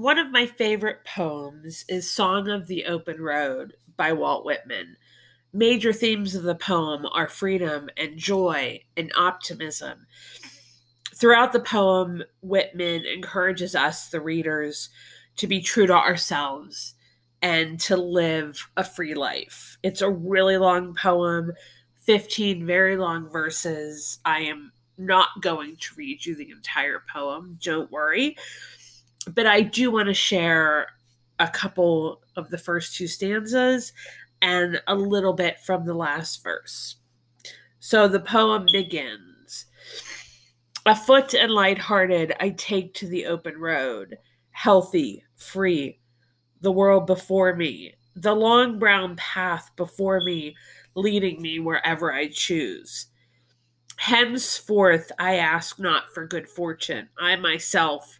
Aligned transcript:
One 0.00 0.16
of 0.16 0.32
my 0.32 0.46
favorite 0.46 1.04
poems 1.04 1.84
is 1.86 2.10
Song 2.10 2.48
of 2.48 2.68
the 2.68 2.86
Open 2.86 3.20
Road 3.20 3.74
by 3.98 4.14
Walt 4.14 4.46
Whitman. 4.46 4.96
Major 5.52 5.92
themes 5.92 6.34
of 6.34 6.42
the 6.42 6.54
poem 6.54 7.04
are 7.12 7.28
freedom 7.28 7.90
and 7.98 8.16
joy 8.16 8.80
and 8.96 9.12
optimism. 9.14 10.06
Throughout 11.14 11.52
the 11.52 11.60
poem, 11.60 12.22
Whitman 12.40 13.04
encourages 13.04 13.74
us, 13.74 14.08
the 14.08 14.22
readers, 14.22 14.88
to 15.36 15.46
be 15.46 15.60
true 15.60 15.86
to 15.86 15.92
ourselves 15.92 16.94
and 17.42 17.78
to 17.80 17.98
live 17.98 18.70
a 18.78 18.84
free 18.84 19.12
life. 19.12 19.76
It's 19.82 20.00
a 20.00 20.08
really 20.08 20.56
long 20.56 20.94
poem, 20.94 21.52
15 21.96 22.64
very 22.64 22.96
long 22.96 23.28
verses. 23.28 24.18
I 24.24 24.40
am 24.44 24.72
not 24.96 25.28
going 25.42 25.76
to 25.76 25.94
read 25.94 26.24
you 26.24 26.34
the 26.34 26.50
entire 26.50 27.02
poem, 27.12 27.58
don't 27.62 27.92
worry 27.92 28.38
but 29.28 29.46
I 29.46 29.62
do 29.62 29.90
want 29.90 30.08
to 30.08 30.14
share 30.14 30.88
a 31.38 31.48
couple 31.48 32.22
of 32.36 32.50
the 32.50 32.58
first 32.58 32.96
two 32.96 33.06
stanzas 33.06 33.92
and 34.42 34.80
a 34.86 34.94
little 34.94 35.32
bit 35.32 35.58
from 35.60 35.84
the 35.84 35.94
last 35.94 36.42
verse. 36.42 36.96
So 37.78 38.08
the 38.08 38.20
poem 38.20 38.66
begins 38.72 39.66
Afoot 40.86 41.34
and 41.34 41.52
light-hearted, 41.52 42.34
I 42.40 42.50
take 42.50 42.94
to 42.94 43.06
the 43.06 43.26
open 43.26 43.58
road, 43.58 44.16
healthy, 44.50 45.24
free, 45.36 46.00
the 46.62 46.72
world 46.72 47.06
before 47.06 47.54
me, 47.54 47.94
the 48.16 48.34
long 48.34 48.78
brown 48.78 49.16
path 49.16 49.70
before 49.76 50.20
me, 50.20 50.56
leading 50.94 51.42
me 51.42 51.58
wherever 51.58 52.12
I 52.12 52.28
choose. 52.28 53.06
Henceforth, 53.96 55.12
I 55.18 55.36
ask 55.36 55.78
not 55.78 56.04
for 56.14 56.26
good 56.26 56.48
fortune. 56.48 57.10
I 57.18 57.36
myself 57.36 58.19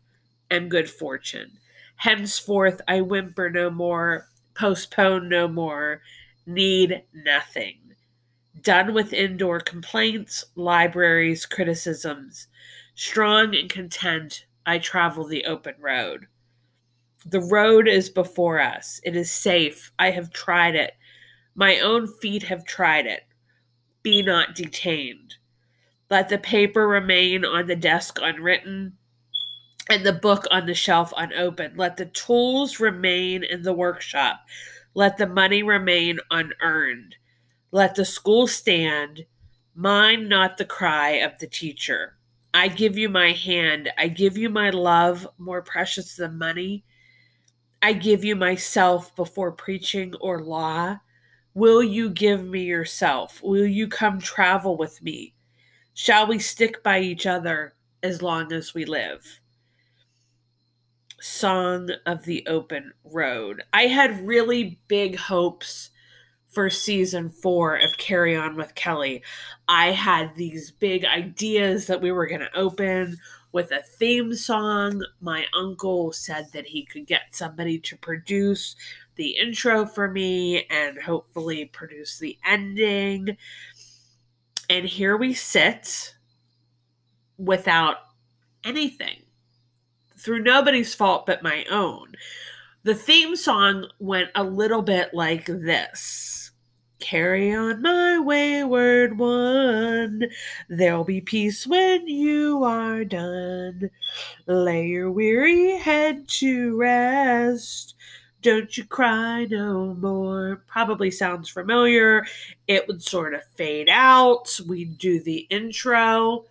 and 0.50 0.70
good 0.70 0.90
fortune. 0.90 1.58
Henceforth 1.96 2.80
I 2.88 3.00
whimper 3.02 3.50
no 3.50 3.70
more, 3.70 4.28
postpone 4.54 5.28
no 5.28 5.46
more, 5.48 6.02
need 6.46 7.02
nothing. 7.12 7.78
Done 8.62 8.94
with 8.94 9.12
indoor 9.12 9.60
complaints, 9.60 10.44
libraries, 10.56 11.46
criticisms. 11.46 12.48
Strong 12.94 13.54
and 13.54 13.70
content, 13.70 14.46
I 14.66 14.78
travel 14.78 15.26
the 15.26 15.44
open 15.44 15.74
road. 15.78 16.26
The 17.26 17.40
road 17.40 17.86
is 17.86 18.10
before 18.10 18.60
us. 18.60 19.00
It 19.04 19.14
is 19.14 19.30
safe. 19.30 19.92
I 19.98 20.10
have 20.10 20.32
tried 20.32 20.74
it. 20.74 20.92
My 21.54 21.78
own 21.80 22.06
feet 22.06 22.44
have 22.44 22.64
tried 22.64 23.06
it. 23.06 23.24
Be 24.02 24.22
not 24.22 24.54
detained. 24.54 25.36
Let 26.08 26.28
the 26.28 26.38
paper 26.38 26.88
remain 26.88 27.44
on 27.44 27.66
the 27.66 27.76
desk 27.76 28.18
unwritten 28.22 28.96
and 29.88 30.04
the 30.04 30.12
book 30.12 30.46
on 30.50 30.66
the 30.66 30.74
shelf 30.74 31.12
unopened. 31.16 31.76
Let 31.76 31.96
the 31.96 32.06
tools 32.06 32.80
remain 32.80 33.42
in 33.42 33.62
the 33.62 33.72
workshop. 33.72 34.40
Let 34.94 35.16
the 35.16 35.26
money 35.26 35.62
remain 35.62 36.18
unearned. 36.30 37.16
Let 37.72 37.94
the 37.94 38.04
school 38.04 38.46
stand. 38.46 39.24
Mind 39.74 40.28
not 40.28 40.56
the 40.56 40.64
cry 40.64 41.10
of 41.10 41.38
the 41.38 41.46
teacher. 41.46 42.16
I 42.52 42.68
give 42.68 42.98
you 42.98 43.08
my 43.08 43.32
hand. 43.32 43.90
I 43.96 44.08
give 44.08 44.36
you 44.36 44.50
my 44.50 44.70
love, 44.70 45.26
more 45.38 45.62
precious 45.62 46.16
than 46.16 46.36
money. 46.36 46.84
I 47.80 47.92
give 47.92 48.24
you 48.24 48.36
myself 48.36 49.14
before 49.16 49.52
preaching 49.52 50.14
or 50.20 50.42
law. 50.42 50.98
Will 51.54 51.82
you 51.82 52.10
give 52.10 52.44
me 52.44 52.62
yourself? 52.64 53.40
Will 53.42 53.66
you 53.66 53.88
come 53.88 54.20
travel 54.20 54.76
with 54.76 55.00
me? 55.02 55.34
Shall 55.94 56.26
we 56.26 56.38
stick 56.38 56.82
by 56.82 57.00
each 57.00 57.26
other 57.26 57.74
as 58.02 58.22
long 58.22 58.52
as 58.52 58.74
we 58.74 58.84
live? 58.84 59.39
Song 61.20 61.90
of 62.06 62.24
the 62.24 62.46
Open 62.46 62.92
Road. 63.04 63.62
I 63.72 63.82
had 63.86 64.26
really 64.26 64.80
big 64.88 65.16
hopes 65.16 65.90
for 66.48 66.68
season 66.68 67.30
four 67.30 67.76
of 67.76 67.96
Carry 67.96 68.36
On 68.36 68.56
with 68.56 68.74
Kelly. 68.74 69.22
I 69.68 69.92
had 69.92 70.34
these 70.34 70.70
big 70.70 71.04
ideas 71.04 71.86
that 71.86 72.00
we 72.00 72.10
were 72.10 72.26
going 72.26 72.40
to 72.40 72.58
open 72.58 73.18
with 73.52 73.70
a 73.70 73.82
theme 73.82 74.34
song. 74.34 75.02
My 75.20 75.46
uncle 75.56 76.12
said 76.12 76.48
that 76.52 76.66
he 76.66 76.84
could 76.84 77.06
get 77.06 77.34
somebody 77.34 77.78
to 77.80 77.96
produce 77.96 78.74
the 79.14 79.36
intro 79.38 79.86
for 79.86 80.10
me 80.10 80.64
and 80.70 80.98
hopefully 81.00 81.66
produce 81.66 82.18
the 82.18 82.38
ending. 82.44 83.36
And 84.68 84.86
here 84.86 85.16
we 85.16 85.34
sit 85.34 86.14
without 87.38 87.96
anything 88.64 89.22
through 90.20 90.42
nobody's 90.42 90.94
fault 90.94 91.26
but 91.26 91.42
my 91.42 91.64
own. 91.70 92.14
The 92.82 92.94
theme 92.94 93.36
song 93.36 93.86
went 93.98 94.30
a 94.34 94.44
little 94.44 94.82
bit 94.82 95.12
like 95.12 95.46
this. 95.46 96.50
Carry 96.98 97.54
on, 97.54 97.80
my 97.80 98.18
wayward 98.18 99.18
one. 99.18 100.26
There'll 100.68 101.04
be 101.04 101.22
peace 101.22 101.66
when 101.66 102.06
you 102.06 102.62
are 102.62 103.04
done. 103.04 103.90
Lay 104.46 104.86
your 104.86 105.10
weary 105.10 105.78
head 105.78 106.28
to 106.28 106.76
rest. 106.76 107.94
Don't 108.42 108.76
you 108.76 108.84
cry 108.84 109.46
no 109.46 109.94
more. 109.94 110.62
Probably 110.66 111.10
sounds 111.10 111.48
familiar. 111.48 112.26
It 112.68 112.86
would 112.86 113.02
sort 113.02 113.34
of 113.34 113.44
fade 113.54 113.88
out. 113.90 114.58
We'd 114.66 114.98
do 114.98 115.22
the 115.22 115.46
intro. 115.50 116.44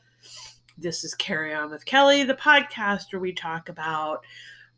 This 0.81 1.03
is 1.03 1.13
Carry 1.13 1.53
On 1.53 1.71
with 1.71 1.85
Kelly, 1.85 2.23
the 2.23 2.35
podcast 2.35 3.11
where 3.11 3.19
we 3.19 3.33
talk 3.33 3.67
about 3.67 4.23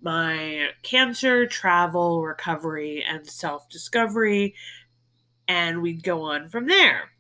my 0.02 0.70
cancer, 0.82 1.46
travel, 1.46 2.24
recovery, 2.24 3.04
and 3.08 3.30
self 3.30 3.70
discovery. 3.70 4.56
And 5.48 5.84
we 5.84 5.94
go 5.94 6.24
on 6.24 6.50
from 6.50 6.66
there. 6.66 7.12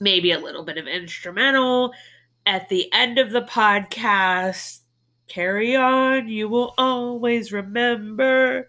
Maybe 0.00 0.32
a 0.32 0.40
little 0.40 0.64
bit 0.64 0.76
of 0.76 0.88
instrumental. 0.88 1.92
At 2.44 2.68
the 2.68 2.92
end 2.92 3.18
of 3.18 3.30
the 3.30 3.42
podcast, 3.42 4.80
carry 5.28 5.76
on, 5.76 6.26
you 6.26 6.48
will 6.48 6.74
always 6.76 7.52
remember. 7.52 8.66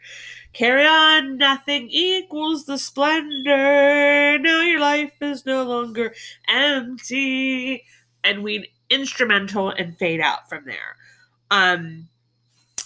Carry 0.54 0.86
on, 0.86 1.38
nothing 1.38 1.88
equals 1.90 2.66
the 2.66 2.78
splendor. 2.78 4.38
Now 4.38 4.62
your 4.62 4.80
life 4.80 5.14
is 5.20 5.48
no 5.48 5.64
longer 5.64 6.14
empty. 6.48 7.86
And 8.24 8.44
we'd 8.44 8.68
instrumental 8.90 9.70
and 9.70 9.98
fade 9.98 10.22
out 10.22 10.48
from 10.50 10.66
there. 10.66 10.96
Um, 11.52 12.08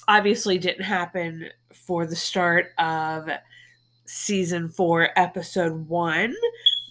obviously, 0.08 0.58
didn't 0.58 0.84
happen 0.86 1.50
for 1.74 2.06
the 2.06 2.16
start 2.16 2.72
of 2.78 3.30
season 4.06 4.70
four, 4.70 5.09
episode 5.16 5.88
one. 5.88 6.36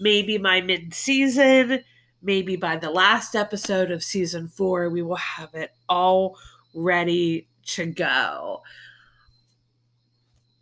Maybe 0.01 0.39
my 0.39 0.61
mid 0.61 0.95
season, 0.95 1.83
maybe 2.23 2.57
by 2.57 2.77
the 2.77 2.91
last 2.91 3.35
episode 3.35 3.91
of 3.91 4.03
season 4.03 4.49
four, 4.49 4.89
we 4.89 5.03
will 5.03 5.17
have 5.17 5.55
it 5.55 5.73
all 5.89 6.39
ready 6.75 7.49
to 7.65 7.87
go. 7.87 8.63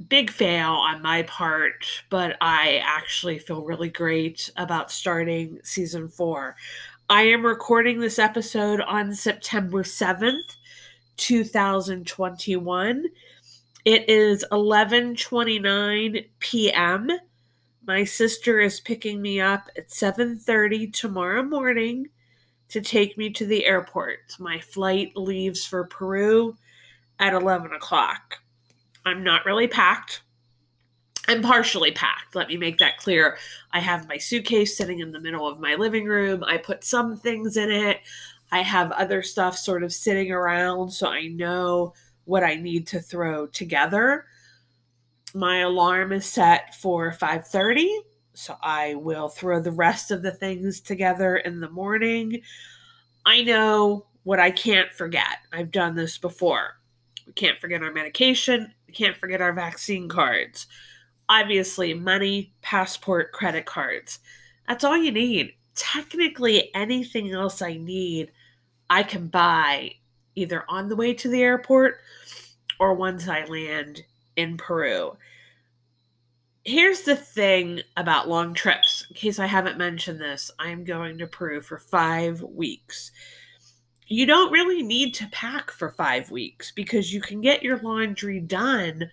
Big 0.08 0.30
fail 0.30 0.70
on 0.72 1.02
my 1.02 1.22
part, 1.22 1.84
but 2.10 2.36
I 2.40 2.80
actually 2.84 3.38
feel 3.38 3.62
really 3.62 3.90
great 3.90 4.50
about 4.56 4.90
starting 4.90 5.58
season 5.62 6.08
four. 6.08 6.56
I 7.08 7.22
am 7.22 7.46
recording 7.46 8.00
this 8.00 8.18
episode 8.18 8.80
on 8.80 9.14
September 9.14 9.84
7th, 9.84 10.56
2021. 11.16 13.04
It 13.84 14.08
is 14.08 14.44
11:29 14.50 16.28
p.m. 16.40 17.10
My 17.86 18.02
sister 18.02 18.58
is 18.58 18.80
picking 18.80 19.22
me 19.22 19.40
up 19.40 19.70
at 19.76 19.88
7:30 19.88 20.92
tomorrow 20.92 21.44
morning 21.44 22.08
to 22.70 22.80
take 22.80 23.16
me 23.16 23.30
to 23.30 23.46
the 23.46 23.66
airport. 23.66 24.34
My 24.40 24.58
flight 24.58 25.12
leaves 25.16 25.64
for 25.64 25.84
Peru 25.84 26.56
at 27.20 27.34
11 27.34 27.72
o'clock. 27.72 28.38
I'm 29.04 29.22
not 29.22 29.46
really 29.46 29.68
packed. 29.68 30.22
I'm 31.28 31.42
partially 31.42 31.90
packed. 31.90 32.34
Let 32.34 32.48
me 32.48 32.56
make 32.56 32.78
that 32.78 32.98
clear. 32.98 33.38
I 33.72 33.80
have 33.80 34.08
my 34.08 34.18
suitcase 34.18 34.76
sitting 34.76 35.00
in 35.00 35.12
the 35.12 35.20
middle 35.20 35.46
of 35.46 35.60
my 35.60 35.74
living 35.74 36.06
room. 36.06 36.44
I 36.44 36.56
put 36.56 36.84
some 36.84 37.16
things 37.16 37.56
in 37.56 37.70
it. 37.70 38.00
I 38.52 38.62
have 38.62 38.92
other 38.92 39.22
stuff 39.22 39.58
sort 39.58 39.82
of 39.82 39.92
sitting 39.92 40.30
around 40.30 40.90
so 40.90 41.08
I 41.08 41.26
know 41.26 41.94
what 42.24 42.44
I 42.44 42.54
need 42.54 42.86
to 42.88 43.00
throw 43.00 43.46
together. 43.46 44.26
My 45.34 45.58
alarm 45.58 46.12
is 46.12 46.26
set 46.26 46.74
for 46.76 47.12
5:30, 47.12 47.88
so 48.34 48.56
I 48.62 48.94
will 48.94 49.28
throw 49.28 49.60
the 49.60 49.72
rest 49.72 50.10
of 50.10 50.22
the 50.22 50.30
things 50.30 50.80
together 50.80 51.36
in 51.36 51.60
the 51.60 51.70
morning. 51.70 52.40
I 53.24 53.42
know 53.42 54.06
what 54.22 54.38
I 54.38 54.50
can't 54.52 54.92
forget. 54.92 55.38
I've 55.52 55.72
done 55.72 55.96
this 55.96 56.18
before. 56.18 56.78
We 57.26 57.32
can't 57.32 57.58
forget 57.58 57.82
our 57.82 57.92
medication, 57.92 58.72
we 58.86 58.92
can't 58.92 59.16
forget 59.16 59.40
our 59.40 59.52
vaccine 59.52 60.08
cards 60.08 60.68
obviously 61.28 61.94
money, 61.94 62.52
passport, 62.62 63.32
credit 63.32 63.66
cards. 63.66 64.20
That's 64.68 64.84
all 64.84 64.96
you 64.96 65.12
need. 65.12 65.54
Technically, 65.74 66.74
anything 66.74 67.32
else 67.32 67.62
I 67.62 67.74
need, 67.74 68.32
I 68.88 69.02
can 69.02 69.28
buy 69.28 69.92
either 70.34 70.64
on 70.68 70.88
the 70.88 70.96
way 70.96 71.14
to 71.14 71.28
the 71.28 71.42
airport 71.42 71.98
or 72.78 72.94
once 72.94 73.28
I 73.28 73.44
land 73.44 74.04
in 74.36 74.56
Peru. 74.56 75.16
Here's 76.64 77.02
the 77.02 77.16
thing 77.16 77.80
about 77.96 78.28
long 78.28 78.52
trips. 78.52 79.06
In 79.08 79.14
case 79.16 79.38
I 79.38 79.46
haven't 79.46 79.78
mentioned 79.78 80.20
this, 80.20 80.50
I'm 80.58 80.84
going 80.84 81.18
to 81.18 81.26
Peru 81.26 81.60
for 81.60 81.78
five 81.78 82.42
weeks. 82.42 83.12
You 84.08 84.26
don't 84.26 84.52
really 84.52 84.82
need 84.82 85.14
to 85.14 85.28
pack 85.28 85.70
for 85.70 85.90
five 85.90 86.30
weeks 86.30 86.72
because 86.72 87.12
you 87.12 87.20
can 87.20 87.40
get 87.40 87.62
your 87.62 87.78
laundry 87.78 88.40
done 88.40 89.10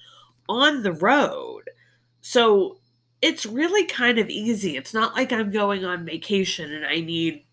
on 0.50 0.84
the 0.84 0.94
road. 0.94 1.70
So 2.26 2.80
it's 3.22 3.46
really 3.46 3.86
kind 3.86 4.18
of 4.18 4.30
easy. 4.30 4.78
It's 4.78 4.94
not 4.94 5.14
like 5.14 5.32
I'm 5.34 5.52
going 5.52 5.84
on 5.84 6.06
vacation 6.06 6.74
and 6.74 6.86
I 6.86 7.02
need 7.02 7.44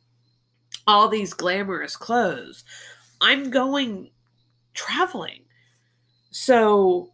all 0.86 1.08
these 1.08 1.34
glamorous 1.34 1.96
clothes. 1.96 2.64
I'm 3.20 3.50
going 3.50 4.10
traveling. 4.72 5.40
So 6.30 7.12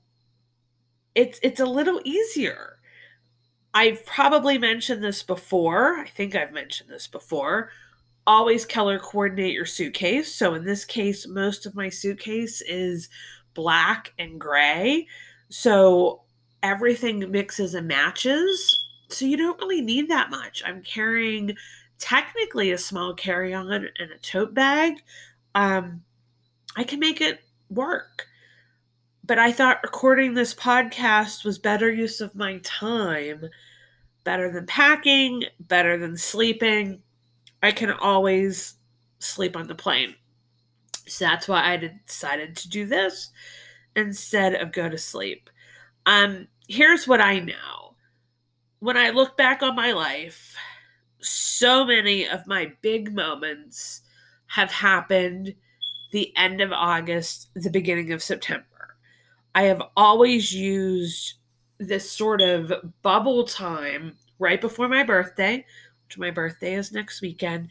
it's 1.14 1.41
it's 1.43 1.58
a 1.58 1.64
little 1.67 2.00
easier. 2.05 2.79
I've 3.73 4.05
probably 4.05 4.59
mentioned 4.59 5.02
this 5.02 5.23
before. 5.23 5.97
I 5.97 6.09
think 6.09 6.37
I've 6.37 6.52
mentioned 6.52 6.91
this 6.91 7.06
before. 7.06 7.70
Always 8.26 8.67
color 8.67 8.99
coordinate 8.99 9.55
your 9.55 9.64
suitcase. 9.64 10.35
So 10.35 10.52
in 10.52 10.64
this 10.64 10.85
case, 10.85 11.26
most 11.26 11.64
of 11.64 11.75
my 11.75 11.88
suitcase 11.88 12.61
is 12.61 13.09
black 13.55 14.12
and 14.19 14.38
gray. 14.38 15.06
So 15.49 16.25
everything 16.66 17.30
mixes 17.30 17.74
and 17.74 17.86
matches. 17.86 18.88
So 19.08 19.24
you 19.24 19.36
don't 19.36 19.60
really 19.60 19.80
need 19.80 20.10
that 20.10 20.30
much. 20.30 20.62
I'm 20.66 20.82
carrying 20.82 21.56
technically 21.98 22.72
a 22.72 22.78
small 22.78 23.14
carry 23.14 23.54
on 23.54 23.72
and 23.72 24.10
a 24.10 24.18
tote 24.18 24.52
bag. 24.52 24.94
Um, 25.54 26.02
I 26.76 26.82
can 26.82 26.98
make 26.98 27.20
it 27.20 27.40
work. 27.70 28.26
But 29.24 29.38
I 29.38 29.52
thought 29.52 29.82
recording 29.82 30.34
this 30.34 30.54
podcast 30.54 31.44
was 31.44 31.58
better 31.58 31.90
use 31.90 32.20
of 32.20 32.34
my 32.34 32.58
time, 32.58 33.48
better 34.24 34.52
than 34.52 34.66
packing, 34.66 35.44
better 35.60 35.96
than 35.98 36.16
sleeping. 36.16 37.00
I 37.62 37.72
can 37.72 37.90
always 37.90 38.74
sleep 39.18 39.56
on 39.56 39.66
the 39.68 39.74
plane. 39.74 40.14
So 41.06 41.24
that's 41.24 41.48
why 41.48 41.72
I 41.72 41.76
decided 41.76 42.56
to 42.56 42.68
do 42.68 42.86
this 42.86 43.30
instead 43.94 44.54
of 44.54 44.72
go 44.72 44.88
to 44.88 44.98
sleep. 44.98 45.48
Um, 46.06 46.46
here's 46.68 47.06
what 47.06 47.20
I 47.20 47.40
know. 47.40 47.94
When 48.80 48.96
I 48.96 49.10
look 49.10 49.36
back 49.36 49.62
on 49.62 49.74
my 49.74 49.92
life, 49.92 50.54
so 51.20 51.84
many 51.84 52.28
of 52.28 52.46
my 52.46 52.72
big 52.82 53.14
moments 53.14 54.02
have 54.46 54.70
happened 54.70 55.54
the 56.12 56.36
end 56.36 56.60
of 56.60 56.72
August, 56.72 57.48
the 57.54 57.70
beginning 57.70 58.12
of 58.12 58.22
September. 58.22 58.96
I 59.54 59.62
have 59.62 59.82
always 59.96 60.54
used 60.54 61.34
this 61.78 62.10
sort 62.10 62.40
of 62.42 62.72
bubble 63.02 63.44
time 63.44 64.16
right 64.38 64.60
before 64.60 64.88
my 64.88 65.02
birthday, 65.02 65.64
which 66.04 66.18
my 66.18 66.30
birthday 66.30 66.74
is 66.74 66.92
next 66.92 67.22
weekend, 67.22 67.68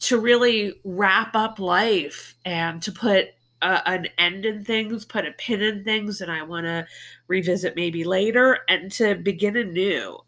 to 0.00 0.18
really 0.18 0.80
wrap 0.84 1.36
up 1.36 1.58
life 1.58 2.34
and 2.44 2.82
to 2.82 2.90
put 2.90 3.28
an 3.62 4.08
end 4.18 4.44
in 4.44 4.64
things, 4.64 5.04
put 5.04 5.26
a 5.26 5.32
pin 5.32 5.62
in 5.62 5.84
things 5.84 6.20
and 6.20 6.30
I 6.30 6.42
want 6.42 6.66
to 6.66 6.86
revisit 7.28 7.76
maybe 7.76 8.04
later, 8.04 8.58
and 8.68 8.90
to 8.92 9.14
begin 9.14 9.56
anew. 9.56 10.18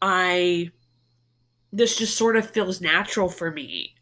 I, 0.00 0.70
this 1.72 1.96
just 1.96 2.16
sort 2.16 2.36
of 2.36 2.50
feels 2.50 2.80
natural 2.80 3.28
for 3.28 3.50
me. 3.50 3.94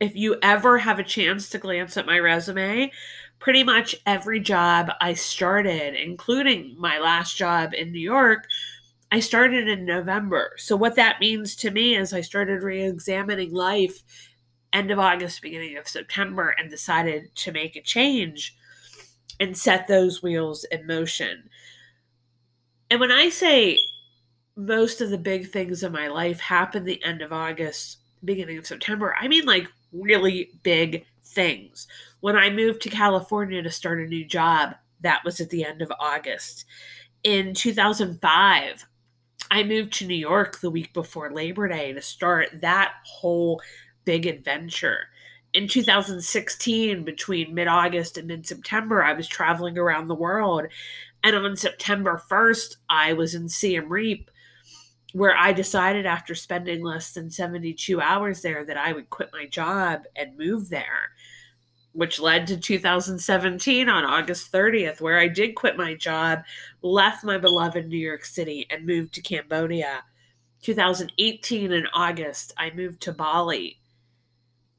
If 0.00 0.16
you 0.16 0.36
ever 0.42 0.78
have 0.78 0.98
a 0.98 1.04
chance 1.04 1.50
to 1.50 1.58
glance 1.58 1.96
at 1.96 2.06
my 2.06 2.18
resume, 2.18 2.90
pretty 3.38 3.64
much 3.64 3.96
every 4.06 4.40
job 4.40 4.90
I 5.00 5.14
started, 5.14 5.94
including 5.94 6.76
my 6.78 6.98
last 6.98 7.36
job 7.36 7.74
in 7.74 7.92
New 7.92 8.00
York, 8.00 8.46
I 9.12 9.20
started 9.20 9.68
in 9.68 9.84
November. 9.84 10.52
So, 10.56 10.76
what 10.76 10.94
that 10.96 11.20
means 11.20 11.56
to 11.56 11.70
me 11.70 11.96
is 11.96 12.12
I 12.12 12.20
started 12.20 12.62
re 12.62 12.82
examining 12.82 13.52
life 13.52 14.02
end 14.72 14.90
of 14.90 14.98
August, 14.98 15.42
beginning 15.42 15.76
of 15.76 15.88
September, 15.88 16.54
and 16.58 16.70
decided 16.70 17.34
to 17.36 17.52
make 17.52 17.76
a 17.76 17.82
change 17.82 18.56
and 19.38 19.56
set 19.56 19.88
those 19.88 20.22
wheels 20.22 20.64
in 20.64 20.86
motion. 20.86 21.48
And 22.90 23.00
when 23.00 23.12
I 23.12 23.28
say 23.28 23.78
most 24.56 25.00
of 25.00 25.10
the 25.10 25.18
big 25.18 25.50
things 25.50 25.82
in 25.82 25.92
my 25.92 26.08
life 26.08 26.40
happened 26.40 26.86
the 26.86 27.02
end 27.04 27.22
of 27.22 27.32
August, 27.32 27.98
beginning 28.24 28.58
of 28.58 28.66
September, 28.66 29.14
I 29.18 29.28
mean 29.28 29.46
like 29.46 29.68
really 29.92 30.50
big 30.62 31.06
things. 31.24 31.86
When 32.20 32.36
I 32.36 32.50
moved 32.50 32.82
to 32.82 32.90
California 32.90 33.62
to 33.62 33.70
start 33.70 34.00
a 34.00 34.06
new 34.06 34.24
job, 34.24 34.74
that 35.00 35.24
was 35.24 35.40
at 35.40 35.50
the 35.50 35.64
end 35.64 35.82
of 35.82 35.92
August. 35.98 36.66
In 37.22 37.54
2005, 37.54 38.86
I 39.50 39.62
moved 39.62 39.92
to 39.94 40.06
New 40.06 40.14
York 40.14 40.60
the 40.60 40.70
week 40.70 40.92
before 40.92 41.32
Labor 41.32 41.68
Day 41.68 41.92
to 41.92 42.02
start 42.02 42.60
that 42.60 42.92
whole 43.04 43.60
big 44.10 44.26
adventure. 44.26 45.06
In 45.52 45.68
2016, 45.68 47.04
between 47.04 47.54
mid 47.54 47.68
August 47.68 48.18
and 48.18 48.26
mid 48.26 48.44
September, 48.44 49.04
I 49.04 49.12
was 49.12 49.28
traveling 49.28 49.78
around 49.78 50.08
the 50.08 50.16
world. 50.16 50.66
And 51.22 51.36
on 51.36 51.54
September 51.54 52.20
1st, 52.28 52.78
I 52.88 53.12
was 53.12 53.36
in 53.36 53.48
Siem 53.48 53.88
Reap, 53.88 54.28
where 55.12 55.36
I 55.36 55.52
decided 55.52 56.06
after 56.06 56.34
spending 56.34 56.82
less 56.82 57.12
than 57.12 57.30
72 57.30 58.00
hours 58.00 58.42
there 58.42 58.64
that 58.64 58.76
I 58.76 58.92
would 58.92 59.10
quit 59.10 59.30
my 59.32 59.46
job 59.46 60.02
and 60.16 60.36
move 60.36 60.70
there, 60.70 61.12
which 61.92 62.18
led 62.18 62.48
to 62.48 62.56
2017 62.56 63.88
on 63.88 64.04
August 64.04 64.50
30th, 64.50 65.00
where 65.00 65.20
I 65.20 65.28
did 65.28 65.54
quit 65.54 65.76
my 65.76 65.94
job, 65.94 66.40
left 66.82 67.22
my 67.22 67.38
beloved 67.38 67.86
New 67.86 67.96
York 67.96 68.24
City, 68.24 68.66
and 68.70 68.84
moved 68.84 69.14
to 69.14 69.22
Cambodia. 69.22 70.02
2018 70.62 71.70
in 71.70 71.86
August, 71.94 72.52
I 72.58 72.72
moved 72.74 73.02
to 73.02 73.12
Bali 73.12 73.79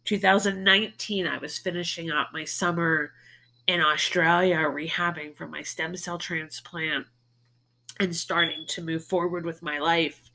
2019, 0.05 1.27
I 1.27 1.37
was 1.37 1.57
finishing 1.57 2.11
up 2.11 2.29
my 2.33 2.43
summer 2.43 3.13
in 3.67 3.81
Australia, 3.81 4.57
rehabbing 4.57 5.35
from 5.35 5.51
my 5.51 5.61
stem 5.61 5.95
cell 5.95 6.17
transplant 6.17 7.05
and 7.99 8.15
starting 8.15 8.65
to 8.67 8.81
move 8.81 9.03
forward 9.03 9.45
with 9.45 9.61
my 9.61 9.79
life. 9.79 10.29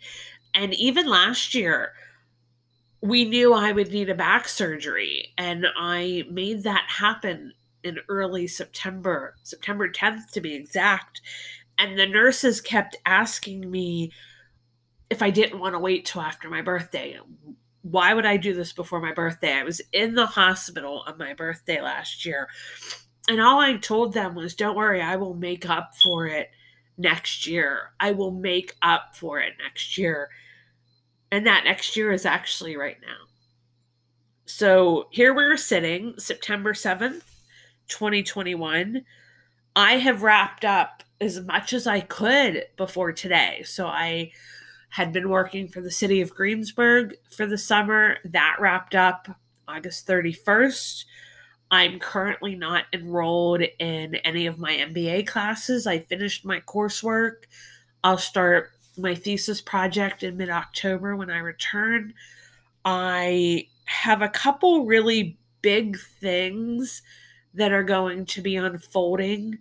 And 0.55 0.73
even 0.75 1.07
last 1.07 1.55
year, 1.55 1.93
we 3.01 3.25
knew 3.25 3.53
I 3.53 3.73
would 3.73 3.91
need 3.91 4.09
a 4.09 4.15
back 4.15 4.49
surgery, 4.49 5.33
and 5.37 5.67
I 5.77 6.25
made 6.31 6.63
that 6.63 6.87
happen 6.89 7.53
in 7.83 7.99
early 8.09 8.47
September, 8.47 9.37
September 9.43 9.89
10th 9.89 10.31
to 10.33 10.41
be 10.41 10.55
exact. 10.55 11.21
And 11.79 11.99
the 11.99 12.07
nurses 12.07 12.61
kept 12.61 12.97
asking 13.05 13.71
me 13.71 14.13
if 15.11 15.23
I 15.23 15.31
didn't 15.31 15.61
want 15.61 15.75
to 15.75 15.79
wait 15.79 16.05
till 16.05 16.23
after 16.23 16.49
my 16.49 16.63
birthday 16.63 17.19
why 17.91 18.15
would 18.15 18.27
I 18.27 18.37
do 18.37 18.53
this 18.53 18.73
before 18.73 19.01
my 19.01 19.13
birthday? 19.13 19.53
I 19.53 19.63
was 19.63 19.81
in 19.93 20.15
the 20.15 20.27
hospital 20.27 21.05
on 21.07 21.19
my 21.19 21.35
birthday 21.35 21.81
last 21.81 22.25
year. 22.25 22.49
And 23.29 23.41
all 23.41 23.61
I 23.61 23.77
told 23.77 24.13
them 24.13 24.35
was, 24.35 24.55
don't 24.55 24.77
worry, 24.77 25.01
I 25.01 25.17
will 25.17 25.35
make 25.35 25.69
up 25.69 25.95
for 26.03 26.27
it 26.27 26.51
next 26.99 27.47
year. 27.47 27.93
I 28.01 28.13
will 28.13 28.33
make 28.33 28.75
up 28.83 29.15
for 29.15 29.41
it 29.41 29.55
next 29.63 29.99
year. 29.99 30.31
And 31.31 31.47
that 31.47 31.65
next 31.65 31.97
year 31.97 32.13
is 32.13 32.27
actually 32.27 32.77
right 32.77 32.99
now. 33.03 33.27
So 34.47 35.09
here 35.11 35.35
we're 35.35 35.57
sitting, 35.57 36.15
September 36.19 36.73
7th, 36.73 37.23
2021. 37.89 39.05
I 39.75 39.93
have 39.99 40.23
wrapped 40.23 40.65
up 40.65 41.03
as 41.21 41.41
much 41.41 41.73
as 41.73 41.87
I 41.87 42.01
could 42.01 42.65
before 42.77 43.13
today. 43.13 43.63
So 43.65 43.87
I 43.87 44.33
had 44.91 45.13
been 45.13 45.29
working 45.29 45.69
for 45.69 45.81
the 45.81 45.91
city 45.91 46.21
of 46.21 46.35
Greensburg 46.35 47.15
for 47.31 47.47
the 47.47 47.59
summer. 47.59 48.19
That 48.25 48.57
wrapped 48.59 48.95
up 48.95 49.29
August 49.69 50.07
31st. 50.07 51.05
I'm 51.71 51.99
currently 51.99 52.55
not 52.55 52.85
enrolled 52.93 53.63
in 53.79 54.15
any 54.17 54.47
of 54.47 54.59
my 54.59 54.73
MBA 54.73 55.27
classes. 55.27 55.87
I 55.87 55.99
finished 55.99 56.45
my 56.45 56.61
coursework. 56.61 57.45
I'll 58.05 58.19
start 58.19 58.71
my 58.97 59.15
thesis 59.15 59.61
project 59.61 60.23
in 60.23 60.37
mid 60.37 60.49
October 60.49 61.17
when 61.17 61.31
I 61.31 61.39
return. 61.39 62.15
I 62.85 63.67
have 63.87 64.23
a 64.23 64.29
couple 64.29 64.87
really 64.87 65.37
big 65.61 65.99
things 66.21 67.03
that 67.55 67.73
are 67.73 67.83
going 67.83 68.27
to 68.27 68.41
be 68.41 68.57
unfolding 68.57 69.59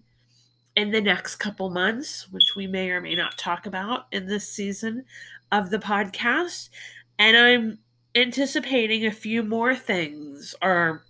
in 0.76 0.92
the 0.92 1.02
next 1.02 1.38
couple 1.38 1.70
months, 1.70 2.30
which 2.32 2.56
we 2.56 2.68
may 2.68 2.90
or 2.90 3.02
may 3.02 3.16
not 3.16 3.38
talk 3.38 3.66
about 3.66 4.08
in 4.12 4.28
this 4.28 4.48
season 4.48 5.06
of 5.52 5.70
the 5.70 5.80
podcast. 5.80 6.70
And 7.18 7.38
I'm 7.38 7.80
anticipating 8.14 9.06
a 9.06 9.12
few 9.12 9.44
more 9.44 9.76
things, 9.76 10.54
or 10.62 11.04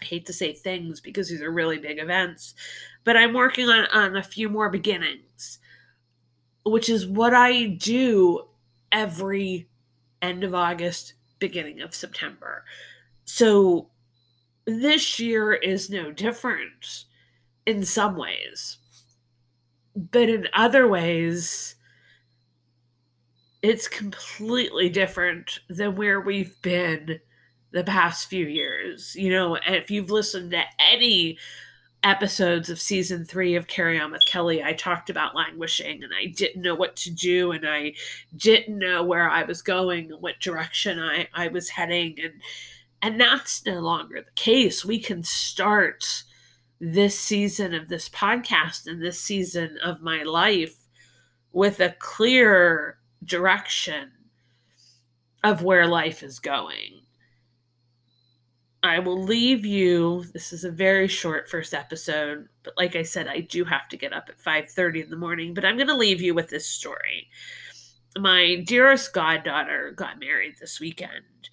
I 0.00 0.04
hate 0.04 0.26
to 0.26 0.32
say 0.32 0.52
things 0.52 1.00
because 1.00 1.28
these 1.28 1.42
are 1.42 1.50
really 1.50 1.78
big 1.78 1.98
events, 1.98 2.54
but 3.04 3.16
I'm 3.16 3.32
working 3.32 3.68
on, 3.68 3.86
on 3.86 4.16
a 4.16 4.22
few 4.22 4.48
more 4.48 4.70
beginnings, 4.70 5.58
which 6.64 6.88
is 6.88 7.06
what 7.06 7.34
I 7.34 7.66
do 7.66 8.46
every 8.92 9.68
end 10.22 10.44
of 10.44 10.54
August, 10.54 11.14
beginning 11.38 11.80
of 11.80 11.94
September. 11.94 12.64
So 13.24 13.88
this 14.64 15.18
year 15.18 15.54
is 15.54 15.90
no 15.90 16.12
different 16.12 17.04
in 17.66 17.84
some 17.84 18.16
ways. 18.16 18.78
But 19.94 20.28
in 20.28 20.48
other 20.52 20.86
ways, 20.88 21.74
it's 23.62 23.88
completely 23.88 24.88
different 24.88 25.58
than 25.68 25.96
where 25.96 26.20
we've 26.20 26.60
been 26.62 27.20
the 27.72 27.84
past 27.84 28.28
few 28.28 28.46
years. 28.46 29.14
You 29.16 29.30
know, 29.30 29.58
if 29.66 29.90
you've 29.90 30.10
listened 30.10 30.52
to 30.52 30.62
any 30.78 31.38
episodes 32.02 32.70
of 32.70 32.80
season 32.80 33.24
three 33.24 33.56
of 33.56 33.66
Carry 33.66 33.98
On 33.98 34.12
with 34.12 34.24
Kelly, 34.26 34.62
I 34.62 34.74
talked 34.74 35.10
about 35.10 35.34
languishing 35.34 36.04
and 36.04 36.12
I 36.16 36.26
didn't 36.26 36.62
know 36.62 36.74
what 36.74 36.94
to 36.96 37.10
do 37.10 37.50
and 37.52 37.68
I 37.68 37.94
didn't 38.36 38.78
know 38.78 39.02
where 39.02 39.28
I 39.28 39.42
was 39.42 39.62
going, 39.62 40.10
what 40.20 40.38
direction 40.40 41.00
I, 41.00 41.28
I 41.34 41.48
was 41.48 41.70
heading. 41.70 42.16
And 42.22 42.34
and 43.02 43.20
that's 43.20 43.64
no 43.66 43.80
longer 43.80 44.22
the 44.22 44.30
case. 44.34 44.84
We 44.84 44.98
can 44.98 45.22
start 45.22 46.24
this 46.80 47.18
season 47.18 47.74
of 47.74 47.88
this 47.88 48.08
podcast 48.08 48.86
and 48.86 49.00
this 49.00 49.20
season 49.20 49.78
of 49.82 50.02
my 50.02 50.22
life 50.22 50.76
with 51.52 51.80
a 51.80 51.94
clear 51.98 52.98
direction 53.24 54.10
of 55.42 55.62
where 55.62 55.86
life 55.86 56.22
is 56.22 56.38
going. 56.38 57.00
I 58.82 58.98
will 58.98 59.20
leave 59.20 59.64
you. 59.64 60.24
This 60.32 60.52
is 60.52 60.64
a 60.64 60.70
very 60.70 61.08
short 61.08 61.48
first 61.48 61.74
episode, 61.74 62.48
but 62.62 62.74
like 62.76 62.94
I 62.94 63.02
said, 63.02 63.26
I 63.26 63.40
do 63.40 63.64
have 63.64 63.88
to 63.88 63.96
get 63.96 64.12
up 64.12 64.28
at 64.28 64.38
5:30 64.38 65.04
in 65.04 65.10
the 65.10 65.16
morning, 65.16 65.54
but 65.54 65.64
I'm 65.64 65.76
going 65.76 65.88
to 65.88 65.96
leave 65.96 66.20
you 66.20 66.34
with 66.34 66.50
this 66.50 66.68
story. 66.68 67.28
My 68.18 68.62
dearest 68.66 69.12
goddaughter 69.12 69.90
got 69.90 70.20
married 70.20 70.54
this 70.60 70.78
weekend. 70.78 71.50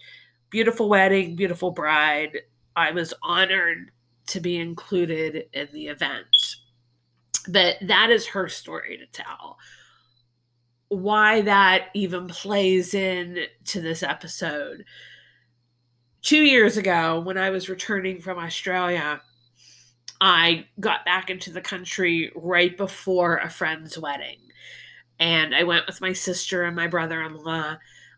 Beautiful 0.50 0.90
wedding, 0.90 1.36
beautiful 1.36 1.72
bride. 1.72 2.42
I 2.76 2.92
was 2.92 3.14
honored 3.24 3.92
to 4.28 4.40
be 4.40 4.58
included 4.58 5.48
in 5.54 5.68
the 5.74 5.88
event. 5.88 6.58
But 7.48 7.78
that 7.82 8.10
is 8.10 8.28
her 8.28 8.48
story 8.48 8.98
to 8.98 9.06
tell. 9.08 9.58
Why 10.88 11.42
that 11.42 11.88
even 11.94 12.28
plays 12.28 12.94
in 12.94 13.46
to 13.66 13.82
this 13.82 14.04
episode. 14.04 14.86
Two 16.22 16.44
years 16.44 16.78
ago, 16.78 17.20
when 17.20 17.38
I 17.38 17.50
was 17.50 17.68
returning 17.68 18.22
from 18.22 18.38
Australia, 18.38 19.22
I 20.22 20.68
got 20.80 21.04
back 21.04 21.30
into 21.30 21.52
the 21.52 21.62
country 21.62 22.32
right 22.36 22.78
before 22.78 23.38
a 23.38 23.50
friend's 23.50 23.98
wedding. 23.98 24.38
And 25.20 25.54
I 25.54 25.64
went 25.64 25.86
with 25.86 26.00
my 26.00 26.14
sister 26.14 26.64
and 26.64 26.76
my 26.76 26.88
brother 26.88 27.22
in 27.24 27.34
law. 27.34 27.76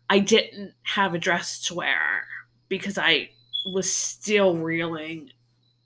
I 0.08 0.20
didn't 0.20 0.74
have 0.82 1.14
a 1.14 1.18
dress 1.18 1.64
to 1.64 1.74
wear 1.74 2.26
because 2.68 2.96
I 2.96 3.30
was 3.72 3.90
still 3.92 4.56
reeling 4.56 5.30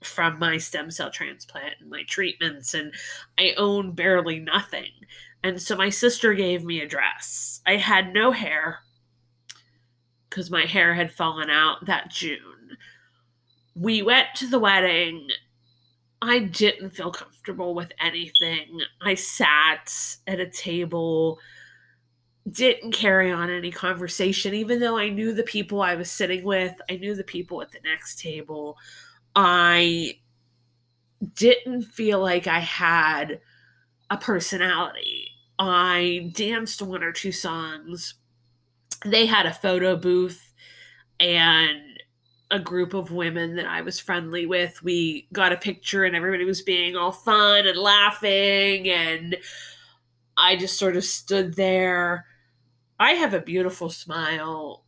from 0.03 0.39
my 0.39 0.57
stem 0.57 0.91
cell 0.91 1.11
transplant 1.11 1.75
and 1.79 1.89
my 1.89 2.03
treatments, 2.03 2.73
and 2.73 2.93
I 3.37 3.53
own 3.57 3.93
barely 3.93 4.39
nothing. 4.39 4.91
And 5.43 5.61
so 5.61 5.75
my 5.75 5.89
sister 5.89 6.33
gave 6.33 6.63
me 6.63 6.81
a 6.81 6.87
dress. 6.87 7.61
I 7.65 7.77
had 7.77 8.13
no 8.13 8.31
hair 8.31 8.79
because 10.29 10.49
my 10.49 10.65
hair 10.65 10.93
had 10.93 11.11
fallen 11.11 11.49
out 11.49 11.85
that 11.85 12.09
June. 12.09 12.77
We 13.75 14.01
went 14.01 14.29
to 14.35 14.47
the 14.49 14.59
wedding. 14.59 15.27
I 16.21 16.39
didn't 16.39 16.91
feel 16.91 17.11
comfortable 17.11 17.73
with 17.73 17.91
anything. 17.99 18.81
I 19.01 19.15
sat 19.15 19.93
at 20.27 20.39
a 20.39 20.49
table, 20.49 21.39
didn't 22.49 22.91
carry 22.91 23.31
on 23.31 23.49
any 23.49 23.71
conversation, 23.71 24.53
even 24.53 24.79
though 24.79 24.97
I 24.97 25.09
knew 25.09 25.33
the 25.33 25.43
people 25.43 25.81
I 25.81 25.95
was 25.95 26.11
sitting 26.11 26.43
with. 26.43 26.75
I 26.89 26.97
knew 26.97 27.15
the 27.15 27.23
people 27.23 27.61
at 27.61 27.71
the 27.71 27.81
next 27.83 28.19
table. 28.19 28.77
I 29.35 30.19
didn't 31.35 31.83
feel 31.83 32.19
like 32.19 32.47
I 32.47 32.59
had 32.59 33.39
a 34.09 34.17
personality. 34.17 35.29
I 35.59 36.31
danced 36.35 36.81
one 36.81 37.03
or 37.03 37.11
two 37.11 37.31
songs. 37.31 38.15
They 39.05 39.25
had 39.25 39.45
a 39.45 39.53
photo 39.53 39.95
booth 39.95 40.53
and 41.19 41.81
a 42.51 42.59
group 42.59 42.93
of 42.93 43.11
women 43.11 43.55
that 43.55 43.65
I 43.65 43.81
was 43.81 43.99
friendly 43.99 44.45
with. 44.45 44.83
We 44.83 45.27
got 45.31 45.53
a 45.53 45.57
picture 45.57 46.03
and 46.03 46.15
everybody 46.15 46.45
was 46.45 46.61
being 46.61 46.95
all 46.95 47.11
fun 47.11 47.67
and 47.67 47.77
laughing. 47.77 48.89
And 48.89 49.37
I 50.37 50.57
just 50.57 50.77
sort 50.77 50.97
of 50.97 51.05
stood 51.05 51.55
there. 51.55 52.25
I 52.99 53.13
have 53.13 53.33
a 53.33 53.41
beautiful 53.41 53.89
smile 53.89 54.85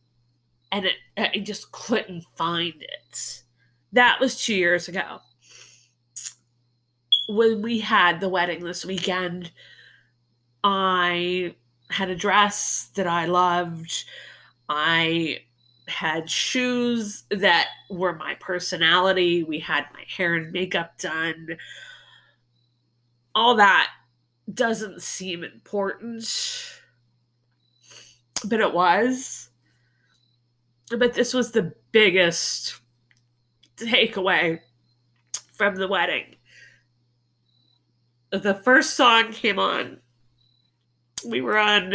and 0.72 0.86
it, 0.86 1.40
just 1.44 1.72
couldn't 1.72 2.24
find 2.36 2.74
it. 2.80 3.43
That 3.94 4.18
was 4.18 4.44
two 4.44 4.56
years 4.56 4.88
ago. 4.88 5.20
When 7.28 7.62
we 7.62 7.78
had 7.78 8.20
the 8.20 8.28
wedding 8.28 8.64
this 8.64 8.84
weekend, 8.84 9.52
I 10.64 11.54
had 11.90 12.10
a 12.10 12.16
dress 12.16 12.90
that 12.96 13.06
I 13.06 13.26
loved. 13.26 14.04
I 14.68 15.44
had 15.86 16.28
shoes 16.28 17.22
that 17.30 17.68
were 17.88 18.16
my 18.16 18.34
personality. 18.40 19.44
We 19.44 19.60
had 19.60 19.86
my 19.94 20.02
hair 20.08 20.34
and 20.34 20.52
makeup 20.52 20.98
done. 20.98 21.56
All 23.32 23.54
that 23.54 23.90
doesn't 24.52 25.02
seem 25.02 25.44
important, 25.44 26.26
but 28.44 28.58
it 28.58 28.74
was. 28.74 29.50
But 30.90 31.14
this 31.14 31.32
was 31.32 31.52
the 31.52 31.74
biggest 31.92 32.80
takeaway 33.76 34.60
from 35.52 35.76
the 35.76 35.88
wedding. 35.88 36.36
The 38.30 38.54
first 38.54 38.96
song 38.96 39.32
came 39.32 39.58
on. 39.58 40.00
We 41.26 41.40
were 41.40 41.58
on 41.58 41.94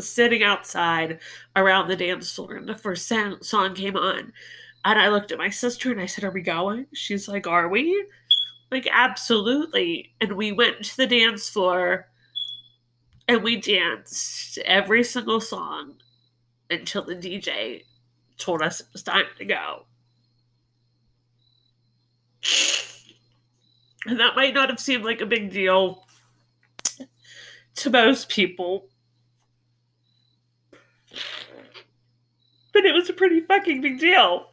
sitting 0.00 0.42
outside 0.42 1.20
around 1.54 1.88
the 1.88 1.96
dance 1.96 2.32
floor, 2.32 2.56
and 2.56 2.68
the 2.68 2.74
first 2.74 3.10
song 3.42 3.74
came 3.74 3.96
on. 3.96 4.32
And 4.84 4.98
I 5.00 5.08
looked 5.08 5.32
at 5.32 5.38
my 5.38 5.50
sister 5.50 5.90
and 5.90 6.00
I 6.00 6.06
said, 6.06 6.24
Are 6.24 6.30
we 6.30 6.42
going? 6.42 6.86
She's 6.92 7.28
like, 7.28 7.46
Are 7.46 7.68
we? 7.68 8.06
Like, 8.70 8.88
absolutely. 8.90 10.12
And 10.20 10.32
we 10.32 10.52
went 10.52 10.84
to 10.84 10.96
the 10.96 11.06
dance 11.06 11.48
floor 11.48 12.08
and 13.28 13.42
we 13.42 13.60
danced 13.60 14.58
every 14.58 15.02
single 15.02 15.40
song 15.40 15.94
until 16.70 17.02
the 17.02 17.14
DJ 17.14 17.82
told 18.38 18.62
us 18.62 18.80
it 18.80 18.86
was 18.92 19.02
time 19.02 19.26
to 19.38 19.44
go. 19.44 19.86
And 24.06 24.20
that 24.20 24.36
might 24.36 24.54
not 24.54 24.68
have 24.68 24.78
seemed 24.78 25.04
like 25.04 25.20
a 25.20 25.26
big 25.26 25.50
deal 25.50 26.06
to 27.76 27.90
most 27.90 28.28
people. 28.28 28.88
But 32.72 32.84
it 32.84 32.94
was 32.94 33.10
a 33.10 33.14
pretty 33.14 33.40
fucking 33.40 33.80
big 33.80 33.98
deal. 33.98 34.48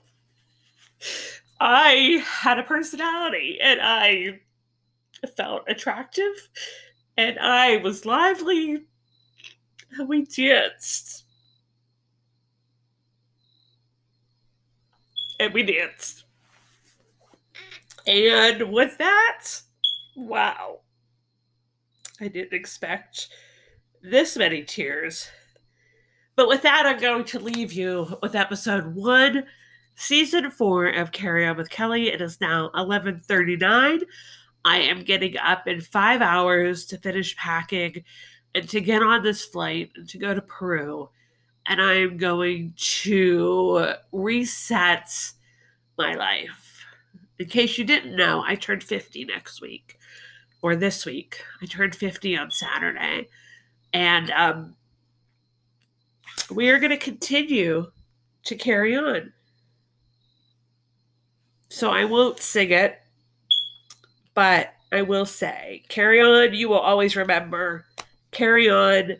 I 1.60 2.24
had 2.26 2.58
a 2.60 2.64
personality 2.64 3.60
and 3.62 3.80
I 3.82 4.40
felt 5.38 5.64
attractive 5.68 6.50
and 7.16 7.38
I 7.40 7.78
was 7.78 8.06
lively 8.06 8.86
and 9.98 10.10
we 10.10 10.26
danced. 10.26 11.24
And 15.40 15.54
we 15.54 15.64
danced. 15.64 16.23
And 18.06 18.72
with 18.72 18.98
that, 18.98 19.46
wow. 20.16 20.80
I 22.20 22.28
didn't 22.28 22.54
expect 22.54 23.30
this 24.02 24.36
many 24.38 24.64
tears. 24.64 25.30
But 26.36 26.48
with 26.48 26.64
that, 26.64 26.86
I'm 26.86 27.00
going 27.00 27.26
to 27.26 27.40
leave 27.40 27.72
you 27.72 28.18
with 28.22 28.36
episode 28.36 28.96
one, 28.96 29.46
season 29.96 30.50
four 30.52 30.88
of 30.88 31.12
Carry 31.12 31.46
On 31.46 31.56
with 31.56 31.70
Kelly. 31.70 32.10
It 32.10 32.22
is 32.22 32.42
now 32.42 32.72
11:39. 32.76 34.02
I 34.66 34.78
am 34.78 35.04
getting 35.04 35.38
up 35.38 35.68
in 35.68 35.82
five 35.82 36.22
hours 36.22 36.86
to 36.88 36.98
finish 36.98 37.36
packing 37.36 38.04
and 38.56 38.68
to 38.70 38.82
get 38.82 39.04
on 39.04 39.24
this 39.24 39.46
flight 39.46 39.92
and 39.96 40.08
to 40.10 40.18
go 40.18 40.34
to 40.34 40.42
Peru. 40.42 41.10
And 41.68 41.82
I'm 41.82 42.18
going 42.18 42.74
to 42.78 43.94
reset 44.12 45.10
my 45.98 46.16
life 46.16 46.73
in 47.40 47.48
case 47.48 47.78
you 47.78 47.86
didn't 47.86 48.16
know, 48.16 48.44
I 48.46 48.56
turned 48.56 48.84
50 48.84 49.26
next 49.26 49.62
week 49.62 49.98
or 50.62 50.76
this 50.76 51.06
week. 51.06 51.44
I 51.62 51.66
turned 51.66 51.96
50 51.96 52.38
on 52.38 52.52
Saturday. 52.52 53.30
And 53.92 54.32
um, 54.32 54.76
we 56.52 56.70
are 56.70 56.80
going 56.80 56.92
to 56.92 56.98
continue 56.98 57.92
to 58.44 58.56
carry 58.56 58.96
on. 58.96 59.34
So 61.70 61.90
I 61.90 62.06
won't 62.06 62.40
sing 62.40 62.72
it, 62.72 63.00
but 64.36 64.74
I 64.92 65.02
will 65.02 65.26
say, 65.26 65.84
carry 65.90 66.22
on. 66.22 66.54
You 66.54 66.70
will 66.70 66.80
always 66.80 67.16
remember, 67.16 67.86
carry 68.32 68.70
on. 68.70 69.18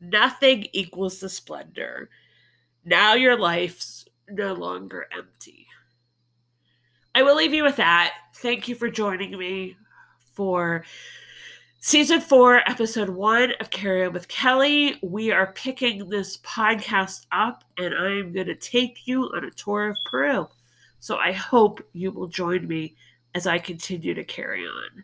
Nothing 0.00 0.66
equals 0.72 1.20
the 1.20 1.28
splendor. 1.28 2.08
Now 2.84 3.14
your 3.14 3.38
life's 3.38 4.06
no 4.28 4.54
longer 4.54 5.06
empty. 5.16 5.63
I 7.34 7.36
will 7.36 7.42
leave 7.42 7.54
you 7.54 7.64
with 7.64 7.76
that. 7.78 8.14
Thank 8.34 8.68
you 8.68 8.76
for 8.76 8.88
joining 8.88 9.36
me 9.36 9.76
for 10.34 10.84
season 11.80 12.20
four, 12.20 12.58
episode 12.70 13.08
one 13.08 13.54
of 13.58 13.70
Carry 13.70 14.06
On 14.06 14.12
with 14.12 14.28
Kelly. 14.28 15.00
We 15.02 15.32
are 15.32 15.50
picking 15.52 16.08
this 16.08 16.36
podcast 16.38 17.26
up, 17.32 17.64
and 17.76 17.92
I'm 17.92 18.32
going 18.32 18.46
to 18.46 18.54
take 18.54 19.08
you 19.08 19.24
on 19.34 19.44
a 19.44 19.50
tour 19.50 19.88
of 19.88 19.96
Peru. 20.04 20.46
So 21.00 21.16
I 21.16 21.32
hope 21.32 21.84
you 21.92 22.12
will 22.12 22.28
join 22.28 22.68
me 22.68 22.94
as 23.34 23.48
I 23.48 23.58
continue 23.58 24.14
to 24.14 24.22
carry 24.22 24.64
on. 24.64 25.02